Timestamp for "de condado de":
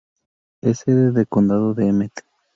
1.11-1.87